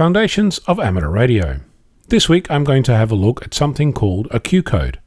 [0.00, 1.60] Foundations of Amateur Radio.
[2.08, 4.98] This week I'm going to have a look at something called a Q code.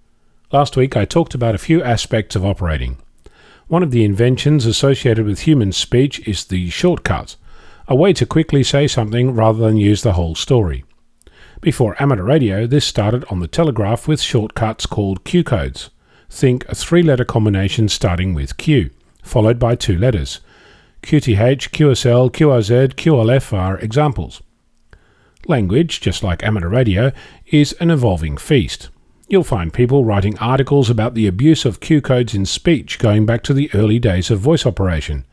[0.52, 3.00] Last week I talked about a few aspects of operating.
[3.66, 7.38] One of the inventions associated with human speech is the shortcut,
[7.88, 10.86] a way to quickly say something rather than use the whole story.
[11.60, 15.90] Before amateur radio, this started on the telegraph with shortcuts called Q codes.
[16.30, 18.92] Think a three letter combination starting with Q,
[19.24, 20.42] followed by two letters.
[21.02, 24.44] QTH, QSL, QRZ, QLF are examples.
[25.48, 27.12] Language, just like amateur radio,
[27.48, 28.90] is an evolving feast.
[29.28, 33.44] You'll find people writing articles about the abuse of Q codes in speech going back
[33.44, 35.26] to the early days of voice operation.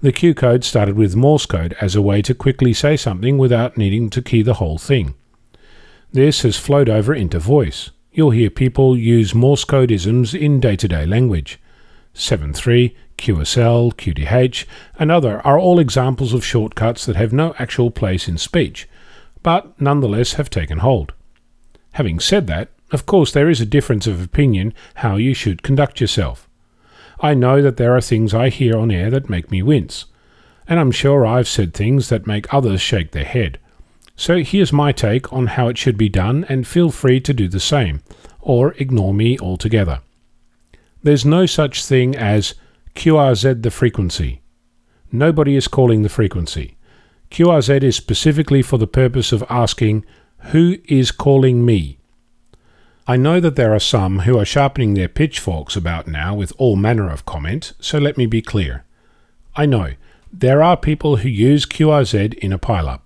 [0.00, 3.76] The Q code started with Morse code as a way to quickly say something without
[3.76, 5.14] needing to key the whole thing.
[6.12, 7.90] This has flowed over into voice.
[8.12, 11.58] You'll hear people use Morse code isms in day to day language.
[12.14, 14.64] 7.3, QSL, QTH,
[14.98, 18.88] and other are all examples of shortcuts that have no actual place in speech,
[19.46, 21.12] but nonetheless have taken hold.
[21.92, 26.00] Having said that, of course, there is a difference of opinion how you should conduct
[26.00, 26.48] yourself.
[27.20, 30.06] I know that there are things I hear on air that make me wince,
[30.66, 33.60] and I'm sure I've said things that make others shake their head.
[34.16, 37.46] So here's my take on how it should be done, and feel free to do
[37.46, 38.02] the same,
[38.40, 40.00] or ignore me altogether.
[41.04, 42.56] There's no such thing as
[42.96, 44.40] QRZ the frequency.
[45.12, 46.76] Nobody is calling the frequency.
[47.30, 50.04] QRZ is specifically for the purpose of asking,
[50.50, 51.98] Who is calling me?
[53.06, 56.74] I know that there are some who are sharpening their pitchforks about now with all
[56.76, 58.84] manner of comment, so let me be clear.
[59.54, 59.92] I know
[60.32, 63.02] there are people who use QRZ in a pileup.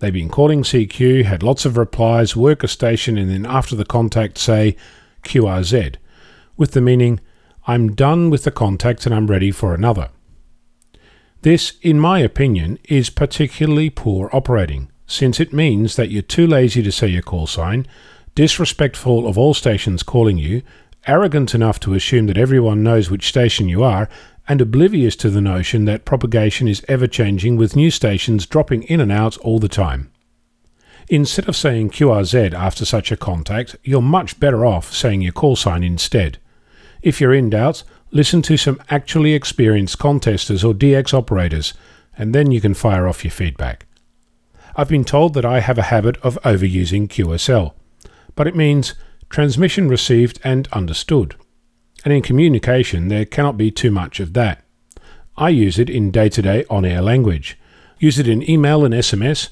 [0.00, 3.84] They've been calling CQ, had lots of replies, work a station, and then after the
[3.84, 4.76] contact say
[5.24, 5.96] QRZ,
[6.56, 7.20] with the meaning,
[7.66, 10.10] I'm done with the contact and I'm ready for another.
[11.42, 16.82] This, in my opinion, is particularly poor operating, since it means that you're too lazy
[16.82, 17.86] to say your call sign,
[18.34, 20.62] disrespectful of all stations calling you,
[21.06, 24.08] arrogant enough to assume that everyone knows which station you are,
[24.48, 29.00] and oblivious to the notion that propagation is ever changing with new stations dropping in
[29.00, 30.10] and out all the time.
[31.08, 35.56] Instead of saying QRZ after such a contact, you're much better off saying your call
[35.56, 36.38] sign instead.
[37.00, 41.74] If you're in doubt, listen to some actually experienced contesters or DX operators,
[42.16, 43.86] and then you can fire off your feedback.
[44.76, 47.72] I've been told that I have a habit of overusing QSL,
[48.34, 48.94] but it means
[49.28, 51.34] transmission received and understood.
[52.04, 54.64] And in communication, there cannot be too much of that.
[55.36, 57.58] I use it in day to day on air language,
[57.98, 59.48] use it in email and SMS,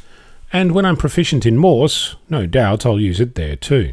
[0.53, 3.93] and when I'm proficient in Morse, no doubt I'll use it there too.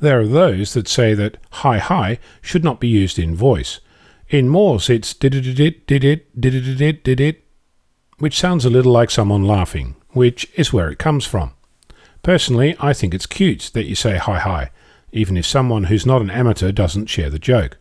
[0.00, 3.80] There are those that say that hi hi should not be used in voice.
[4.28, 7.44] In Morse, it's did it did did it did it did did it,
[8.18, 11.52] which sounds a little like someone laughing, which is where it comes from.
[12.22, 14.70] Personally, I think it's cute that you say hi hi,
[15.12, 17.78] even if someone who's not an amateur doesn't share the joke.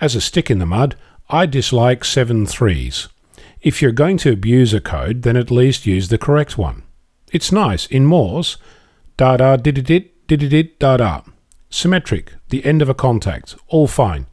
[0.00, 0.96] As a stick in the mud,
[1.30, 3.08] I dislike seven threes.
[3.62, 6.82] If you're going to abuse a code, then at least use the correct one.
[7.32, 8.58] It's nice in Morse,
[9.16, 11.22] da da did it did da da.
[11.70, 14.26] Symmetric, the end of a contact, all fine.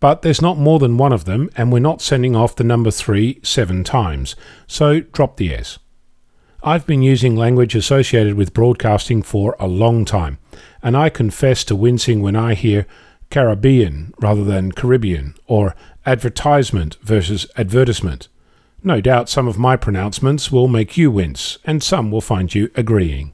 [0.00, 2.90] But there's not more than one of them, and we're not sending off the number
[2.90, 5.78] 3 seven times, so drop the S.
[6.62, 10.38] I've been using language associated with broadcasting for a long time,
[10.82, 12.86] and I confess to wincing when I hear
[13.30, 15.74] Caribbean rather than Caribbean, or
[16.06, 18.28] advertisement versus advertisement.
[18.82, 22.70] No doubt some of my pronouncements will make you wince, and some will find you
[22.76, 23.33] agreeing.